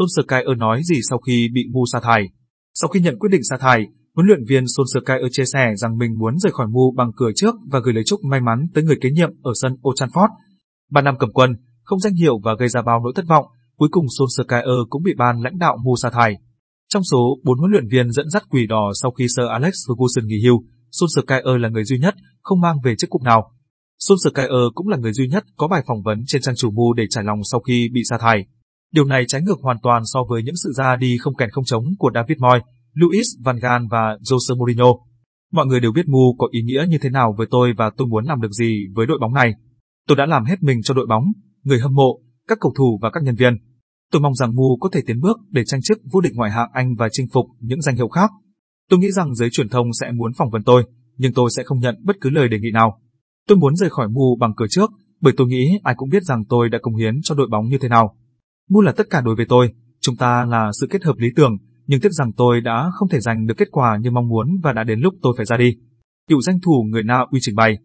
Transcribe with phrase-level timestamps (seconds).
[0.00, 2.22] Solskjaer nói gì sau khi bị Mu sa thải?
[2.74, 6.18] Sau khi nhận quyết định sa thải, huấn luyện viên Solskjaer chia sẻ rằng mình
[6.18, 8.96] muốn rời khỏi Mu bằng cửa trước và gửi lời chúc may mắn tới người
[9.00, 10.28] kế nhiệm ở sân Old Trafford.
[10.90, 13.44] Ba năm cầm quân, không danh hiệu và gây ra bao nỗi thất vọng,
[13.76, 16.34] cuối cùng Solskjaer cũng bị ban lãnh đạo Mu sa thải.
[16.88, 20.26] Trong số 4 huấn luyện viên dẫn dắt quỷ đỏ sau khi Sir Alex Ferguson
[20.26, 23.52] nghỉ hưu, Solskjaer là người duy nhất không mang về chức cúp nào.
[24.08, 27.04] Solskjaer cũng là người duy nhất có bài phỏng vấn trên trang chủ Mu để
[27.10, 28.46] trải lòng sau khi bị sa thải.
[28.92, 31.64] Điều này trái ngược hoàn toàn so với những sự ra đi không kèn không
[31.64, 32.62] chống của David Moyes,
[32.94, 34.92] Luis Van Gaal và Jose Mourinho.
[35.52, 38.08] Mọi người đều biết Mu có ý nghĩa như thế nào với tôi và tôi
[38.08, 39.52] muốn làm được gì với đội bóng này.
[40.08, 41.24] Tôi đã làm hết mình cho đội bóng,
[41.62, 43.56] người hâm mộ, các cầu thủ và các nhân viên.
[44.12, 46.70] Tôi mong rằng Mu có thể tiến bước để tranh chức vô địch ngoại hạng
[46.72, 48.30] Anh và chinh phục những danh hiệu khác.
[48.90, 50.84] Tôi nghĩ rằng giới truyền thông sẽ muốn phỏng vấn tôi,
[51.16, 53.00] nhưng tôi sẽ không nhận bất cứ lời đề nghị nào.
[53.48, 56.44] Tôi muốn rời khỏi Mu bằng cửa trước, bởi tôi nghĩ ai cũng biết rằng
[56.48, 58.16] tôi đã công hiến cho đội bóng như thế nào.
[58.70, 61.56] Mu là tất cả đối với tôi, chúng ta là sự kết hợp lý tưởng,
[61.86, 64.72] nhưng tiếc rằng tôi đã không thể giành được kết quả như mong muốn và
[64.72, 65.76] đã đến lúc tôi phải ra đi.
[66.28, 67.78] Cựu danh thủ người Na uy trình bày.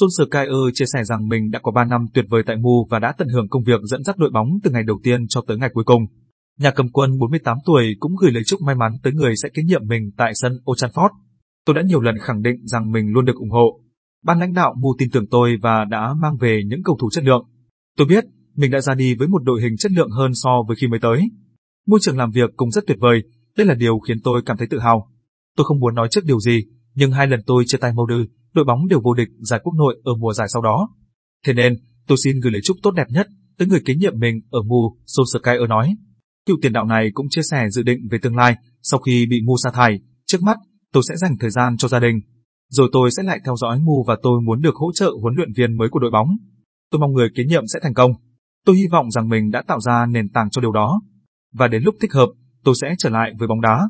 [0.00, 3.12] Solskjaer chia sẻ rằng mình đã có 3 năm tuyệt vời tại Mu và đã
[3.18, 5.70] tận hưởng công việc dẫn dắt đội bóng từ ngày đầu tiên cho tới ngày
[5.72, 6.06] cuối cùng.
[6.58, 9.62] Nhà cầm quân 48 tuổi cũng gửi lời chúc may mắn tới người sẽ kế
[9.62, 11.10] nhiệm mình tại sân Old Trafford.
[11.66, 13.80] Tôi đã nhiều lần khẳng định rằng mình luôn được ủng hộ.
[14.24, 17.24] Ban lãnh đạo Mu tin tưởng tôi và đã mang về những cầu thủ chất
[17.24, 17.46] lượng.
[17.96, 18.24] Tôi biết
[18.56, 21.00] mình đã ra đi với một đội hình chất lượng hơn so với khi mới
[21.00, 21.22] tới.
[21.86, 23.22] Môi trường làm việc cũng rất tuyệt vời,
[23.56, 25.10] đây là điều khiến tôi cảm thấy tự hào.
[25.56, 28.64] Tôi không muốn nói trước điều gì, nhưng hai lần tôi chia tay Molde, đội
[28.64, 30.88] bóng đều vô địch giải quốc nội ở mùa giải sau đó.
[31.46, 34.40] Thế nên, tôi xin gửi lời chúc tốt đẹp nhất tới người kế nhiệm mình
[34.50, 35.96] ở Mu, Solskjaer nói.
[36.46, 39.40] Cựu tiền đạo này cũng chia sẻ dự định về tương lai sau khi bị
[39.46, 40.00] Mu sa thải.
[40.26, 40.58] Trước mắt,
[40.92, 42.20] tôi sẽ dành thời gian cho gia đình.
[42.70, 45.52] Rồi tôi sẽ lại theo dõi Mu và tôi muốn được hỗ trợ huấn luyện
[45.56, 46.28] viên mới của đội bóng.
[46.90, 48.12] Tôi mong người kế nhiệm sẽ thành công.
[48.64, 51.00] Tôi hy vọng rằng mình đã tạo ra nền tảng cho điều đó.
[51.52, 52.28] Và đến lúc thích hợp,
[52.64, 53.88] tôi sẽ trở lại với bóng đá.